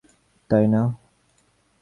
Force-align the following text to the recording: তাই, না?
তাই, 0.49 0.65
না? 0.67 0.81